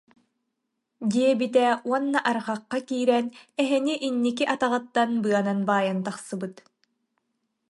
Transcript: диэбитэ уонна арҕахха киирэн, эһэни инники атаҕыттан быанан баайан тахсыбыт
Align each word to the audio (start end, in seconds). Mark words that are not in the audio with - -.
диэбитэ 1.11 1.65
уонна 1.89 2.19
арҕахха 2.29 2.79
киирэн, 2.87 3.25
эһэни 3.61 3.95
инники 4.07 4.45
атаҕыттан 4.53 5.09
быанан 5.23 5.59
баайан 5.69 5.99
тахсыбыт 6.05 6.55